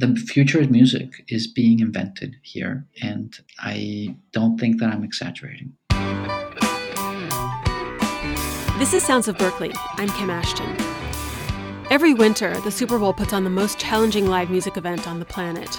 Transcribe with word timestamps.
the 0.00 0.16
future 0.16 0.60
of 0.60 0.70
music 0.70 1.24
is 1.28 1.46
being 1.46 1.80
invented 1.80 2.36
here, 2.42 2.86
and 3.02 3.38
I 3.58 4.16
don't 4.32 4.58
think 4.58 4.80
that 4.80 4.88
I'm 4.88 5.04
exaggerating. 5.04 5.74
This 8.78 8.94
is 8.94 9.02
Sounds 9.02 9.28
of 9.28 9.36
Berklee. 9.36 9.76
I'm 9.98 10.08
Kim 10.08 10.30
Ashton. 10.30 10.74
Every 11.90 12.14
winter, 12.14 12.58
the 12.62 12.70
Super 12.70 12.98
Bowl 12.98 13.12
puts 13.12 13.34
on 13.34 13.44
the 13.44 13.50
most 13.50 13.78
challenging 13.78 14.26
live 14.26 14.48
music 14.48 14.78
event 14.78 15.06
on 15.06 15.18
the 15.18 15.26
planet. 15.26 15.78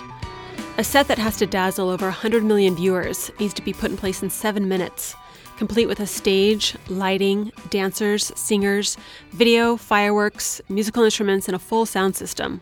A 0.77 0.83
set 0.83 1.07
that 1.07 1.17
has 1.17 1.37
to 1.37 1.47
dazzle 1.47 1.89
over 1.89 2.05
100 2.05 2.43
million 2.43 2.75
viewers 2.75 3.31
needs 3.39 3.55
to 3.55 3.63
be 3.63 3.73
put 3.73 3.89
in 3.89 3.97
place 3.97 4.21
in 4.21 4.29
seven 4.29 4.67
minutes, 4.67 5.15
complete 5.57 5.87
with 5.87 5.99
a 5.99 6.05
stage, 6.05 6.75
lighting, 6.89 7.51
dancers, 7.71 8.31
singers, 8.35 8.97
video, 9.31 9.77
fireworks, 9.77 10.61
musical 10.69 11.03
instruments, 11.03 11.47
and 11.47 11.55
a 11.55 11.59
full 11.59 11.87
sound 11.87 12.15
system. 12.15 12.61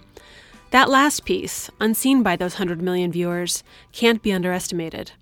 That 0.71 0.89
last 0.89 1.25
piece, 1.25 1.71
unseen 1.79 2.21
by 2.21 2.35
those 2.35 2.53
100 2.53 2.79
million 2.79 3.11
viewers, 3.11 3.63
can't 3.91 4.21
be 4.21 4.31
underestimated. 4.31 5.13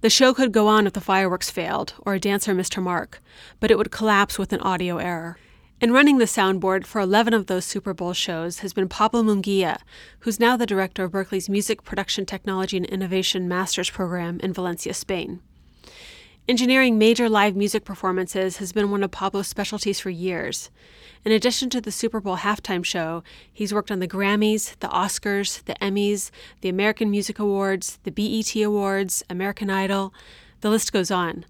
The 0.00 0.10
show 0.10 0.34
could 0.34 0.50
go 0.50 0.66
on 0.66 0.84
if 0.84 0.94
the 0.94 1.00
fireworks 1.00 1.48
failed 1.48 1.94
or 2.00 2.14
a 2.14 2.20
dancer 2.20 2.54
missed 2.54 2.74
her 2.74 2.82
mark, 2.82 3.22
but 3.60 3.70
it 3.70 3.78
would 3.78 3.92
collapse 3.92 4.36
with 4.36 4.52
an 4.52 4.60
audio 4.60 4.98
error. 4.98 5.38
And 5.80 5.92
running 5.92 6.18
the 6.18 6.24
soundboard 6.24 6.86
for 6.86 7.00
11 7.00 7.34
of 7.34 7.46
those 7.46 7.64
Super 7.64 7.94
Bowl 7.94 8.14
shows 8.14 8.58
has 8.58 8.72
been 8.72 8.88
Pablo 8.88 9.22
Munguía, 9.22 9.78
who's 10.20 10.40
now 10.40 10.56
the 10.56 10.66
director 10.66 11.04
of 11.04 11.12
Berklee's 11.12 11.48
Music 11.48 11.84
Production 11.84 12.26
Technology 12.26 12.76
and 12.76 12.86
Innovation 12.86 13.46
Master's 13.46 13.90
Program 13.90 14.40
in 14.40 14.52
Valencia, 14.52 14.92
Spain. 14.92 15.40
Engineering 16.50 16.98
major 16.98 17.28
live 17.28 17.54
music 17.54 17.84
performances 17.84 18.56
has 18.56 18.72
been 18.72 18.90
one 18.90 19.04
of 19.04 19.12
Pablo's 19.12 19.46
specialties 19.46 20.00
for 20.00 20.10
years. 20.10 20.68
In 21.24 21.30
addition 21.30 21.70
to 21.70 21.80
the 21.80 21.92
Super 21.92 22.18
Bowl 22.18 22.38
halftime 22.38 22.84
show, 22.84 23.22
he's 23.52 23.72
worked 23.72 23.92
on 23.92 24.00
the 24.00 24.08
Grammys, 24.08 24.76
the 24.80 24.88
Oscars, 24.88 25.64
the 25.66 25.76
Emmys, 25.76 26.32
the 26.60 26.68
American 26.68 27.08
Music 27.08 27.38
Awards, 27.38 28.00
the 28.02 28.10
BET 28.10 28.56
Awards, 28.64 29.22
American 29.30 29.70
Idol. 29.70 30.12
The 30.60 30.70
list 30.70 30.92
goes 30.92 31.12
on. 31.12 31.44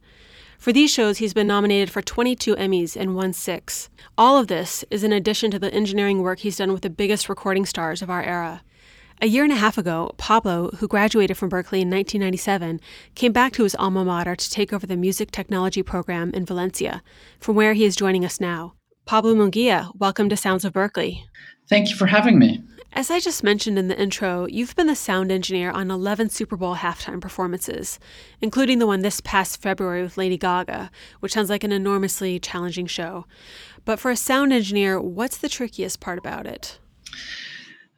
For 0.59 0.71
these 0.71 0.91
shows, 0.91 1.17
he's 1.17 1.33
been 1.33 1.47
nominated 1.47 1.89
for 1.91 2.03
22 2.03 2.55
Emmys 2.57 2.95
and 2.95 3.15
won 3.17 3.33
six. 3.33 3.89
All 4.19 4.37
of 4.37 4.49
this 4.49 4.85
is 4.91 5.03
in 5.03 5.15
addition 5.15 5.51
to 5.53 5.59
the 5.59 5.73
engineering 5.73 6.21
work 6.21 6.41
he's 6.41 6.59
done 6.59 6.75
with 6.75 6.83
the 6.83 6.91
biggest 6.91 7.31
recording 7.31 7.65
stars 7.65 8.03
of 8.03 8.11
our 8.11 8.23
era. 8.23 8.61
A 9.23 9.27
year 9.27 9.45
and 9.45 9.53
a 9.53 9.57
half 9.57 9.77
ago, 9.77 10.15
Pablo, 10.17 10.71
who 10.79 10.89
graduated 10.89 11.37
from 11.37 11.51
Berklee 11.51 11.83
in 11.83 11.91
1997, 11.91 12.81
came 13.15 13.33
back 13.33 13.53
to 13.53 13.65
his 13.65 13.75
alma 13.75 14.03
mater 14.03 14.35
to 14.35 14.51
take 14.51 14.73
over 14.73 14.87
the 14.87 14.97
music 14.97 15.31
technology 15.31 15.83
program 15.83 16.31
in 16.33 16.47
Valencia, 16.47 17.03
from 17.39 17.55
where 17.55 17.75
he 17.75 17.85
is 17.85 17.95
joining 17.95 18.25
us 18.25 18.41
now. 18.41 18.77
Pablo 19.05 19.35
Munguía, 19.35 19.95
welcome 19.99 20.31
to 20.31 20.39
Sounds 20.39 20.65
of 20.65 20.73
Berklee. 20.73 21.25
Thank 21.69 21.91
you 21.91 21.97
for 21.97 22.07
having 22.07 22.39
me. 22.39 22.63
As 22.95 23.11
I 23.11 23.21
just 23.21 23.45
mentioned 23.45 23.79
in 23.79 23.89
the 23.89 24.01
intro, 24.01 24.47
you've 24.47 24.75
been 24.75 24.87
the 24.87 24.97
sound 24.97 25.31
engineer 25.31 25.71
on 25.71 25.91
11 25.91 26.31
Super 26.31 26.57
Bowl 26.57 26.77
halftime 26.77 27.21
performances, 27.21 27.99
including 28.41 28.79
the 28.79 28.87
one 28.87 29.03
this 29.03 29.21
past 29.21 29.61
February 29.61 30.03
with 30.03 30.17
Lady 30.17 30.39
Gaga, 30.39 30.91
which 31.21 31.33
sounds 31.33 31.51
like 31.51 31.63
an 31.63 31.73
enormously 31.73 32.41
challenging 32.41 32.87
show. 32.87 33.27
But 33.85 34.01
for 34.01 34.11
a 34.11 34.17
sound 34.17 34.55
engineer, 34.55 34.99
what's 34.99 35.37
the 35.37 35.51
trickiest 35.51 36.01
part 36.01 36.19
about 36.19 36.47
it? 36.47 36.79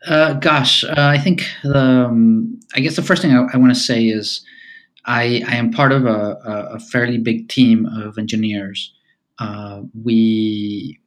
Uh, 0.06 0.34
gosh, 0.34 0.84
uh, 0.84 0.94
I 0.96 1.18
think 1.18 1.46
the, 1.62 1.78
um, 1.78 2.60
I 2.74 2.80
guess 2.80 2.96
the 2.96 3.02
first 3.02 3.22
thing 3.22 3.32
I, 3.32 3.46
I 3.52 3.56
want 3.56 3.72
to 3.72 3.80
say 3.80 4.06
is 4.06 4.44
I, 5.04 5.44
I 5.46 5.56
am 5.56 5.70
part 5.70 5.92
of 5.92 6.06
a, 6.06 6.38
a, 6.72 6.80
fairly 6.80 7.18
big 7.18 7.48
team 7.48 7.86
of 7.86 8.18
engineers. 8.18 8.92
Uh, 9.38 9.82
we, 10.02 10.98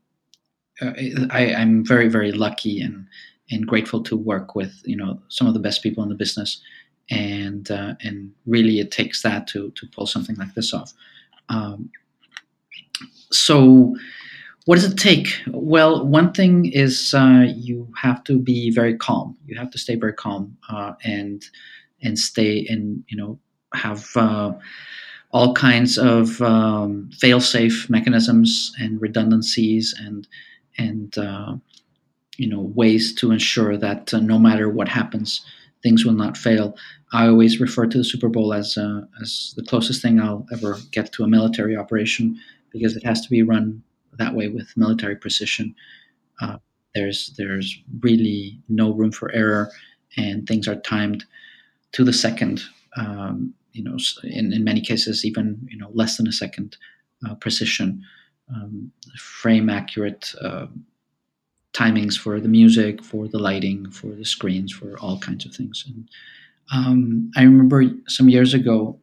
uh, 0.81 0.91
I, 1.29 1.53
I'm 1.55 1.85
very, 1.85 2.07
very 2.07 2.31
lucky 2.31 2.81
and, 2.81 3.05
and 3.51 3.67
grateful 3.67 4.01
to 4.03 4.15
work 4.15 4.55
with, 4.55 4.81
you 4.85 4.95
know, 4.95 5.21
some 5.27 5.47
of 5.47 5.53
the 5.53 5.59
best 5.59 5.83
people 5.83 6.03
in 6.03 6.09
the 6.09 6.15
business. 6.15 6.61
And, 7.09 7.69
uh, 7.69 7.95
and 8.01 8.31
really 8.45 8.79
it 8.79 8.91
takes 8.91 9.21
that 9.23 9.47
to, 9.47 9.71
to 9.71 9.87
pull 9.93 10.07
something 10.07 10.35
like 10.37 10.53
this 10.55 10.73
off. 10.73 10.93
Um, 11.49 11.89
so, 13.31 13.95
what 14.65 14.75
does 14.75 14.91
it 14.91 14.97
take? 14.97 15.27
Well, 15.47 16.05
one 16.05 16.33
thing 16.33 16.65
is 16.65 17.13
uh, 17.13 17.45
you 17.55 17.87
have 18.01 18.23
to 18.25 18.39
be 18.39 18.71
very 18.71 18.97
calm. 18.97 19.37
You 19.45 19.57
have 19.57 19.69
to 19.71 19.77
stay 19.77 19.95
very 19.95 20.13
calm 20.13 20.57
uh, 20.69 20.93
and 21.03 21.43
and 22.01 22.17
stay 22.17 22.65
and 22.67 23.03
you 23.07 23.17
know 23.17 23.39
have 23.73 24.07
uh, 24.15 24.53
all 25.31 25.53
kinds 25.53 25.97
of 25.97 26.41
um, 26.41 27.09
fail-safe 27.19 27.89
mechanisms 27.89 28.73
and 28.79 29.01
redundancies 29.01 29.93
and 29.99 30.27
and 30.77 31.17
uh, 31.17 31.55
you 32.37 32.49
know 32.49 32.61
ways 32.61 33.13
to 33.15 33.31
ensure 33.31 33.77
that 33.77 34.13
uh, 34.13 34.19
no 34.19 34.39
matter 34.39 34.69
what 34.69 34.87
happens, 34.87 35.41
things 35.83 36.05
will 36.05 36.13
not 36.13 36.37
fail. 36.37 36.77
I 37.13 37.27
always 37.27 37.61
refer 37.61 37.87
to 37.87 37.97
the 37.99 38.03
Super 38.03 38.29
Bowl 38.29 38.53
as 38.53 38.77
uh, 38.77 39.01
as 39.21 39.53
the 39.57 39.63
closest 39.63 40.01
thing 40.01 40.19
I'll 40.19 40.47
ever 40.51 40.77
get 40.91 41.11
to 41.13 41.23
a 41.23 41.27
military 41.27 41.77
operation 41.77 42.39
because 42.71 42.95
it 42.95 43.03
has 43.05 43.21
to 43.21 43.29
be 43.29 43.43
run 43.43 43.83
that 44.17 44.35
way 44.35 44.47
with 44.47 44.75
military 44.75 45.15
precision. 45.15 45.75
Uh, 46.41 46.57
there's 46.93 47.33
there's 47.37 47.77
really 47.99 48.59
no 48.69 48.91
room 48.91 49.11
for 49.11 49.31
error, 49.31 49.69
and 50.17 50.47
things 50.47 50.67
are 50.67 50.75
timed 50.75 51.25
to 51.91 52.03
the 52.03 52.13
second. 52.13 52.63
Um, 52.97 53.53
you 53.73 53.83
know, 53.83 53.97
in, 54.23 54.53
in 54.53 54.63
many 54.63 54.81
cases, 54.81 55.25
even 55.25 55.67
you 55.69 55.77
know 55.77 55.89
less 55.93 56.17
than 56.17 56.27
a 56.27 56.31
second 56.31 56.77
uh, 57.27 57.35
precision, 57.35 58.01
um, 58.53 58.91
frame 59.17 59.69
accurate 59.69 60.33
uh, 60.41 60.67
timings 61.73 62.17
for 62.17 62.39
the 62.39 62.47
music, 62.47 63.03
for 63.03 63.27
the 63.27 63.39
lighting, 63.39 63.91
for 63.91 64.07
the 64.07 64.23
screens, 64.25 64.71
for 64.71 64.97
all 64.99 65.19
kinds 65.19 65.45
of 65.45 65.53
things. 65.53 65.83
And 65.87 66.09
um, 66.73 67.31
I 67.35 67.43
remember 67.43 67.83
some 68.07 68.29
years 68.29 68.53
ago, 68.53 68.97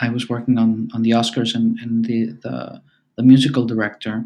I 0.00 0.08
was 0.08 0.28
working 0.28 0.56
on 0.58 0.88
on 0.94 1.02
the 1.02 1.10
Oscars, 1.10 1.54
and, 1.54 1.78
and 1.80 2.04
the, 2.04 2.26
the 2.42 2.80
the 3.16 3.22
musical 3.22 3.66
director 3.66 4.24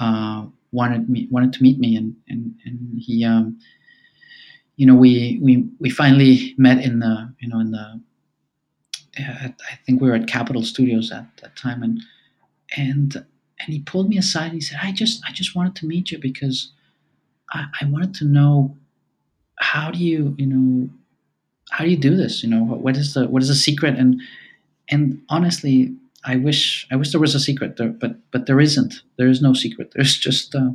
uh, 0.00 0.46
wanted 0.72 1.08
me 1.08 1.28
wanted 1.30 1.52
to 1.54 1.62
meet 1.62 1.78
me, 1.78 1.96
and 1.96 2.16
and, 2.28 2.54
and 2.64 2.98
he, 2.98 3.24
um, 3.24 3.58
you 4.76 4.86
know, 4.86 4.94
we 4.94 5.38
we 5.42 5.68
we 5.80 5.90
finally 5.90 6.54
met 6.58 6.84
in 6.84 6.98
the 6.98 7.32
you 7.40 7.48
know 7.48 7.60
in 7.60 7.70
the 7.70 8.00
I 9.18 9.78
think 9.86 10.00
we 10.00 10.08
were 10.08 10.16
at 10.16 10.26
Capitol 10.26 10.62
Studios 10.62 11.12
at 11.12 11.26
that 11.40 11.56
time, 11.56 11.82
and 11.82 12.00
and 12.76 13.14
and 13.16 13.68
he 13.68 13.80
pulled 13.80 14.08
me 14.08 14.18
aside 14.18 14.46
and 14.46 14.54
he 14.54 14.60
said, 14.60 14.80
"I 14.82 14.92
just 14.92 15.22
I 15.26 15.32
just 15.32 15.54
wanted 15.54 15.76
to 15.76 15.86
meet 15.86 16.10
you 16.10 16.18
because 16.18 16.72
I, 17.50 17.66
I 17.80 17.84
wanted 17.86 18.14
to 18.14 18.24
know 18.24 18.76
how 19.56 19.90
do 19.90 19.98
you 19.98 20.34
you 20.38 20.46
know 20.46 20.90
how 21.70 21.84
do 21.84 21.90
you 21.90 21.96
do 21.96 22.16
this? 22.16 22.42
You 22.42 22.50
know 22.50 22.64
what, 22.64 22.80
what 22.80 22.96
is 22.96 23.14
the 23.14 23.28
what 23.28 23.42
is 23.42 23.48
the 23.48 23.54
secret?" 23.54 23.96
And 23.96 24.20
and 24.90 25.20
honestly, 25.28 25.94
I 26.24 26.36
wish 26.36 26.86
I 26.90 26.96
wish 26.96 27.12
there 27.12 27.20
was 27.20 27.34
a 27.34 27.40
secret 27.40 27.76
there, 27.76 27.88
but 27.88 28.16
but 28.30 28.46
there 28.46 28.60
isn't. 28.60 29.02
There 29.16 29.28
is 29.28 29.42
no 29.42 29.54
secret. 29.54 29.92
There's 29.94 30.16
just 30.16 30.54
uh, 30.54 30.70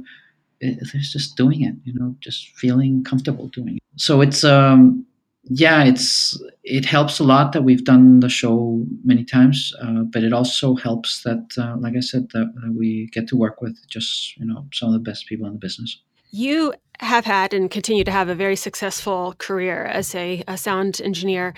there's 0.61 1.11
just 1.13 1.35
doing 1.35 1.63
it. 1.63 1.75
You 1.83 1.93
know, 1.93 2.15
just 2.19 2.49
feeling 2.49 3.03
comfortable 3.03 3.47
doing 3.47 3.77
it. 3.77 3.83
So 3.95 4.21
it's 4.21 4.43
um 4.43 5.05
yeah, 5.43 5.83
it's 5.83 6.39
it 6.63 6.85
helps 6.85 7.19
a 7.19 7.23
lot 7.23 7.53
that 7.53 7.63
we've 7.63 7.83
done 7.83 8.19
the 8.19 8.29
show 8.29 8.85
many 9.03 9.23
times, 9.23 9.73
uh, 9.81 10.03
but 10.03 10.23
it 10.23 10.33
also 10.33 10.75
helps 10.75 11.23
that, 11.23 11.55
uh, 11.57 11.75
like 11.77 11.95
I 11.95 12.01
said, 12.01 12.29
that 12.33 12.53
we 12.77 13.07
get 13.07 13.27
to 13.29 13.35
work 13.35 13.61
with 13.61 13.75
just 13.89 14.37
you 14.37 14.45
know 14.45 14.67
some 14.71 14.89
of 14.89 14.93
the 14.93 14.99
best 14.99 15.27
people 15.27 15.47
in 15.47 15.53
the 15.53 15.59
business. 15.59 15.99
You 16.31 16.73
have 16.99 17.25
had 17.25 17.53
and 17.53 17.71
continue 17.71 18.03
to 18.03 18.11
have 18.11 18.29
a 18.29 18.35
very 18.35 18.55
successful 18.55 19.33
career 19.37 19.85
as 19.85 20.13
a, 20.13 20.43
a 20.47 20.57
sound 20.57 21.01
engineer 21.01 21.53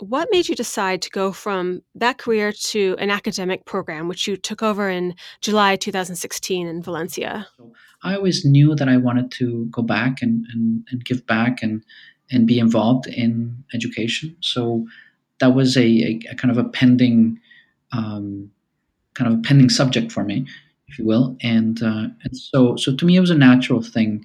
what 0.00 0.28
made 0.30 0.48
you 0.48 0.54
decide 0.54 1.02
to 1.02 1.10
go 1.10 1.32
from 1.32 1.82
that 1.94 2.18
career 2.18 2.52
to 2.52 2.96
an 2.98 3.10
academic 3.10 3.64
program, 3.64 4.08
which 4.08 4.26
you 4.26 4.36
took 4.36 4.62
over 4.62 4.88
in 4.88 5.14
July 5.40 5.76
2016 5.76 6.66
in 6.66 6.82
Valencia? 6.82 7.46
I 8.02 8.16
always 8.16 8.44
knew 8.44 8.74
that 8.74 8.88
I 8.88 8.96
wanted 8.96 9.30
to 9.32 9.66
go 9.66 9.82
back 9.82 10.22
and, 10.22 10.46
and, 10.52 10.86
and 10.90 11.04
give 11.04 11.26
back 11.26 11.62
and, 11.62 11.84
and 12.30 12.46
be 12.46 12.58
involved 12.58 13.06
in 13.06 13.62
education. 13.74 14.36
So 14.40 14.86
that 15.38 15.54
was 15.54 15.76
a, 15.76 15.82
a, 15.82 16.20
a 16.30 16.34
kind 16.34 16.50
of 16.50 16.58
a 16.58 16.68
pending, 16.68 17.38
um, 17.92 18.50
kind 19.14 19.32
of 19.32 19.38
a 19.38 19.42
pending 19.42 19.68
subject 19.68 20.12
for 20.12 20.24
me, 20.24 20.46
if 20.88 20.98
you 20.98 21.04
will. 21.04 21.36
And, 21.42 21.82
uh, 21.82 22.08
and 22.22 22.36
so, 22.36 22.76
so 22.76 22.96
to 22.96 23.04
me, 23.04 23.16
it 23.16 23.20
was 23.20 23.30
a 23.30 23.34
natural 23.34 23.82
thing 23.82 24.24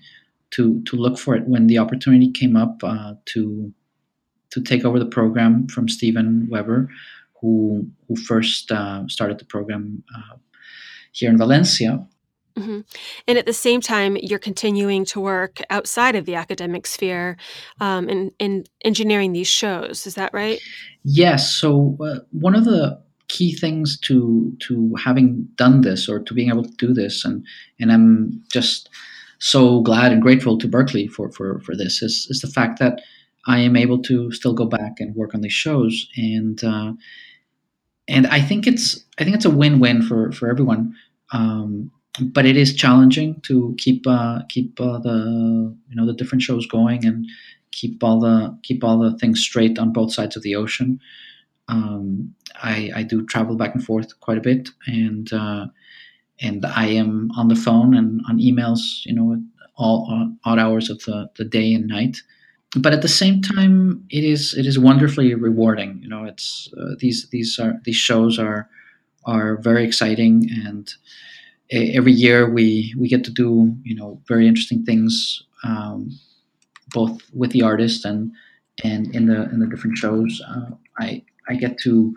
to, 0.51 0.81
to 0.83 0.95
look 0.95 1.17
for 1.17 1.35
it 1.35 1.47
when 1.47 1.67
the 1.67 1.79
opportunity 1.79 2.31
came 2.31 2.55
up 2.55 2.81
uh, 2.83 3.15
to 3.25 3.73
to 4.51 4.61
take 4.61 4.85
over 4.85 4.99
the 4.99 5.05
program 5.05 5.67
from 5.67 5.87
Stephen 5.87 6.47
Webber, 6.49 6.89
who 7.39 7.87
who 8.07 8.15
first 8.15 8.71
uh, 8.71 9.07
started 9.07 9.39
the 9.39 9.45
program 9.45 10.03
uh, 10.15 10.37
here 11.11 11.29
in 11.29 11.37
Valencia. 11.37 12.07
Mm-hmm. 12.57 12.81
And 13.27 13.37
at 13.37 13.45
the 13.45 13.53
same 13.53 13.81
time, 13.81 14.15
you're 14.15 14.39
continuing 14.39 15.03
to 15.05 15.19
work 15.19 15.59
outside 15.69 16.15
of 16.15 16.25
the 16.25 16.35
academic 16.35 16.87
sphere 16.87 17.35
um, 17.81 18.07
in, 18.07 18.31
in 18.39 18.63
engineering 18.85 19.33
these 19.33 19.47
shows. 19.47 20.07
Is 20.07 20.15
that 20.15 20.33
right? 20.33 20.59
Yes. 21.03 21.51
So 21.53 21.97
uh, 21.99 22.19
one 22.31 22.55
of 22.55 22.63
the 22.63 22.97
key 23.27 23.53
things 23.53 23.99
to 23.99 24.55
to 24.59 24.95
having 24.95 25.47
done 25.55 25.81
this 25.81 26.07
or 26.07 26.19
to 26.19 26.33
being 26.33 26.49
able 26.49 26.63
to 26.63 26.75
do 26.77 26.93
this, 26.93 27.25
and 27.25 27.45
and 27.79 27.91
I'm 27.91 28.41
just 28.51 28.89
so 29.39 29.81
glad 29.81 30.13
and 30.13 30.21
grateful 30.21 30.57
to 30.57 30.67
Berklee 30.67 31.09
for 31.09 31.29
for 31.31 31.59
for 31.59 31.75
this 31.75 32.01
is 32.01 32.27
is 32.29 32.39
the 32.39 32.47
fact 32.47 32.79
that 32.79 33.01
I 33.47 33.59
am 33.59 33.75
able 33.75 34.01
to 34.03 34.31
still 34.31 34.53
go 34.53 34.65
back 34.65 34.99
and 34.99 35.15
work 35.15 35.35
on 35.35 35.41
these 35.41 35.53
shows, 35.53 36.07
and 36.15 36.63
uh, 36.63 36.93
and 38.07 38.27
I 38.27 38.41
think 38.41 38.67
it's 38.67 39.03
I 39.19 39.23
think 39.23 39.35
it's 39.35 39.45
a 39.45 39.49
win-win 39.49 40.01
for 40.01 40.31
for 40.31 40.49
everyone. 40.49 40.95
Um, 41.31 41.91
but 42.19 42.45
it 42.45 42.55
is 42.55 42.73
challenging 42.73 43.41
to 43.41 43.75
keep 43.77 44.05
uh, 44.07 44.41
keep 44.49 44.79
uh, 44.79 44.99
the 44.99 45.75
you 45.89 45.95
know 45.95 46.05
the 46.05 46.13
different 46.13 46.41
shows 46.41 46.65
going 46.65 47.05
and 47.05 47.27
keep 47.71 48.03
all 48.03 48.19
the 48.19 48.57
keep 48.63 48.83
all 48.83 48.97
the 48.99 49.17
things 49.17 49.39
straight 49.41 49.77
on 49.79 49.93
both 49.93 50.13
sides 50.13 50.35
of 50.35 50.43
the 50.43 50.55
ocean. 50.55 50.99
Um, 51.67 52.35
I, 52.61 52.91
I 52.95 53.03
do 53.03 53.25
travel 53.25 53.55
back 53.55 53.73
and 53.73 53.83
forth 53.83 54.19
quite 54.19 54.37
a 54.37 54.41
bit, 54.41 54.69
and 54.87 55.31
uh, 55.33 55.67
and 56.39 56.65
I 56.65 56.87
am 56.87 57.31
on 57.37 57.47
the 57.47 57.55
phone 57.55 57.93
and 57.95 58.21
on 58.29 58.39
emails, 58.39 59.05
you 59.05 59.13
know, 59.13 59.41
all 59.77 60.31
odd 60.43 60.59
hours 60.59 60.89
of 60.89 60.99
the, 60.99 61.29
the 61.37 61.45
day 61.45 61.73
and 61.73 61.87
night. 61.87 62.17
But 62.77 62.93
at 62.93 63.01
the 63.01 63.07
same 63.07 63.41
time, 63.41 64.05
it 64.09 64.23
is 64.23 64.53
it 64.57 64.65
is 64.65 64.77
wonderfully 64.77 65.33
rewarding. 65.33 65.99
You 66.01 66.09
know, 66.09 66.25
it's 66.25 66.69
uh, 66.77 66.95
these 66.99 67.29
these 67.29 67.57
are 67.57 67.79
these 67.85 67.95
shows 67.95 68.37
are 68.37 68.69
are 69.25 69.57
very 69.57 69.85
exciting, 69.85 70.49
and 70.65 70.93
every 71.71 72.13
year 72.13 72.49
we 72.51 72.93
we 72.99 73.07
get 73.09 73.23
to 73.25 73.31
do 73.31 73.75
you 73.83 73.95
know 73.95 74.21
very 74.27 74.47
interesting 74.47 74.85
things, 74.85 75.43
um, 75.63 76.11
both 76.93 77.21
with 77.33 77.51
the 77.51 77.63
artist 77.63 78.05
and 78.05 78.31
and 78.83 79.15
in 79.15 79.27
the 79.27 79.43
in 79.51 79.59
the 79.59 79.67
different 79.67 79.97
shows. 79.97 80.41
Uh, 80.47 80.71
I 80.99 81.23
I 81.49 81.55
get 81.55 81.79
to 81.81 82.13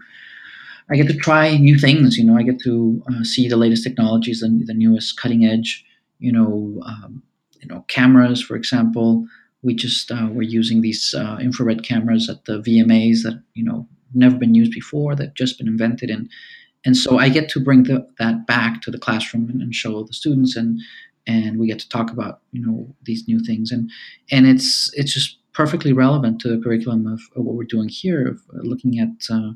I 0.91 0.97
get 0.97 1.09
to 1.09 1.17
try 1.17 1.57
new 1.57 1.79
things. 1.79 2.17
You 2.17 2.25
know, 2.25 2.37
I 2.37 2.43
get 2.43 2.61
to 2.63 3.03
uh, 3.11 3.25
see 3.25 3.49
the 3.49 3.57
latest 3.57 3.85
technologies 3.85 4.43
and 4.43 4.67
the 4.67 4.75
newest 4.75 5.17
cutting 5.21 5.45
edge. 5.45 5.85
You 6.19 6.33
know, 6.33 6.81
um, 6.87 7.23
you 7.61 7.69
know, 7.69 7.85
cameras, 7.89 8.41
for 8.43 8.57
example. 8.57 9.27
We 9.63 9.75
just 9.75 10.11
uh, 10.11 10.29
were 10.31 10.43
using 10.43 10.83
these 10.83 11.15
uh, 11.15 11.39
infrared 11.41 11.83
cameras 11.83 12.29
at 12.29 12.45
the 12.45 12.61
VMAs 12.61 13.23
that 13.23 13.43
you 13.55 13.65
know 13.65 13.87
never 14.15 14.37
been 14.37 14.55
used 14.55 14.73
before. 14.73 15.15
That 15.15 15.35
just 15.35 15.59
been 15.59 15.69
invented, 15.69 16.11
and 16.11 16.29
and 16.85 16.97
so 16.97 17.19
I 17.19 17.29
get 17.29 17.49
to 17.51 17.61
bring 17.61 17.85
the, 17.85 18.07
that 18.19 18.47
back 18.47 18.83
to 18.83 18.91
the 18.91 18.99
classroom 18.99 19.49
and, 19.51 19.61
and 19.61 19.75
show 19.75 20.03
the 20.03 20.13
students, 20.13 20.57
and 20.57 20.81
and 21.27 21.59
we 21.59 21.67
get 21.67 21.79
to 21.81 21.89
talk 21.89 22.11
about 22.11 22.41
you 22.53 22.65
know 22.65 22.95
these 23.05 23.27
new 23.27 23.41
things, 23.41 23.71
and 23.73 23.91
and 24.31 24.47
it's 24.47 24.93
it's 24.95 25.13
just 25.13 25.39
perfectly 25.53 25.93
relevant 25.93 26.41
to 26.41 26.49
the 26.49 26.63
curriculum 26.63 27.07
of, 27.07 27.21
of 27.35 27.45
what 27.45 27.57
we're 27.57 27.65
doing 27.65 27.89
here, 27.89 28.29
of 28.29 28.41
uh, 28.55 28.63
looking 28.63 29.01
at 29.01 29.35
uh, 29.35 29.51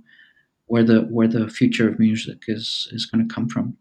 where 0.67 0.83
the 0.83 1.03
where 1.03 1.29
the 1.29 1.49
future 1.49 1.89
of 1.89 1.99
music 1.99 2.43
is 2.49 2.89
is 2.93 3.07
going 3.07 3.27
to 3.27 3.35
come 3.35 3.49
from. 3.49 3.77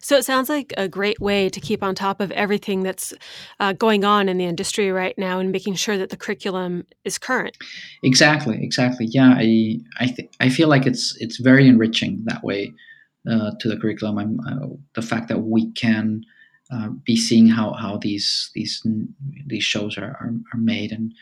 So 0.00 0.16
it 0.16 0.24
sounds 0.24 0.48
like 0.48 0.72
a 0.76 0.88
great 0.88 1.20
way 1.20 1.48
to 1.48 1.60
keep 1.60 1.82
on 1.82 1.94
top 1.94 2.20
of 2.20 2.30
everything 2.32 2.82
that's 2.82 3.12
uh, 3.60 3.72
going 3.72 4.04
on 4.04 4.28
in 4.28 4.38
the 4.38 4.44
industry 4.44 4.90
right 4.90 5.16
now 5.16 5.38
and 5.38 5.52
making 5.52 5.74
sure 5.74 5.96
that 5.96 6.10
the 6.10 6.16
curriculum 6.16 6.86
is 7.04 7.18
current. 7.18 7.56
Exactly, 8.02 8.62
exactly. 8.62 9.06
Yeah, 9.06 9.34
I 9.36 9.80
I 10.00 10.06
th- 10.06 10.30
I 10.40 10.48
feel 10.48 10.68
like 10.68 10.86
it's 10.86 11.16
it's 11.20 11.38
very 11.38 11.68
enriching 11.68 12.22
that 12.24 12.42
way 12.42 12.72
uh, 13.30 13.52
to 13.60 13.68
the 13.68 13.76
curriculum. 13.76 14.40
Uh, 14.48 14.76
the 14.94 15.02
fact 15.02 15.28
that 15.28 15.40
we 15.40 15.70
can 15.72 16.24
uh, 16.70 16.88
be 17.04 17.16
seeing 17.16 17.48
how, 17.48 17.72
how 17.72 17.96
these 17.96 18.50
these 18.54 18.86
these 19.46 19.64
shows 19.64 19.96
are, 19.96 20.16
are, 20.20 20.34
are 20.52 20.60
made 20.60 20.92
and 20.92 21.14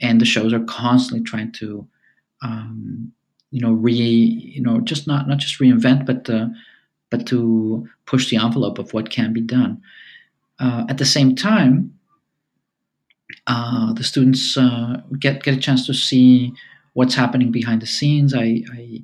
and 0.00 0.20
the 0.20 0.24
shows 0.24 0.52
are 0.52 0.64
constantly 0.64 1.24
trying 1.24 1.50
to 1.52 1.86
um, 2.42 3.12
you 3.50 3.60
know 3.60 3.72
re 3.72 3.94
you 3.94 4.62
know 4.62 4.80
just 4.80 5.06
not 5.06 5.26
not 5.28 5.38
just 5.38 5.58
reinvent 5.58 6.06
but 6.06 6.30
uh, 6.30 6.46
but 7.12 7.26
to 7.28 7.88
push 8.06 8.28
the 8.28 8.36
envelope 8.36 8.78
of 8.80 8.92
what 8.92 9.10
can 9.10 9.32
be 9.32 9.40
done. 9.40 9.80
Uh, 10.58 10.84
at 10.88 10.98
the 10.98 11.04
same 11.04 11.36
time 11.36 11.92
uh, 13.46 13.92
the 13.92 14.04
students 14.04 14.56
uh, 14.56 15.00
get 15.18 15.42
get 15.42 15.54
a 15.54 15.60
chance 15.60 15.86
to 15.86 15.94
see 15.94 16.52
what's 16.94 17.14
happening 17.14 17.50
behind 17.50 17.82
the 17.82 17.86
scenes. 17.86 18.34
I 18.34 18.62
I, 18.72 19.02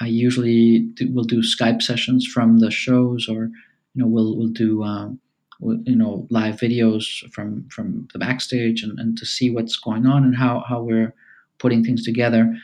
I 0.00 0.06
usually 0.06 0.80
do, 0.80 1.12
will 1.12 1.24
do 1.24 1.40
Skype 1.42 1.82
sessions 1.82 2.26
from 2.26 2.58
the 2.58 2.70
shows 2.70 3.28
or 3.28 3.50
you 3.94 4.02
know 4.02 4.06
we'll 4.06 4.36
we'll 4.36 4.48
do 4.48 4.82
um, 4.84 5.20
you 5.60 5.96
know 5.96 6.26
live 6.30 6.56
videos 6.56 7.04
from 7.32 7.68
from 7.68 8.08
the 8.12 8.18
backstage 8.18 8.82
and, 8.82 8.98
and 8.98 9.16
to 9.18 9.26
see 9.26 9.50
what's 9.50 9.76
going 9.76 10.06
on 10.06 10.24
and 10.24 10.36
how 10.36 10.64
how 10.68 10.80
we're 10.82 11.14
putting 11.58 11.84
things 11.84 12.04
together. 12.04 12.54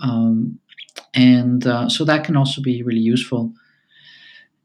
Um, 0.00 0.58
and 1.14 1.66
uh, 1.66 1.88
so 1.88 2.04
that 2.04 2.24
can 2.24 2.36
also 2.36 2.60
be 2.60 2.82
really 2.82 3.00
useful. 3.00 3.52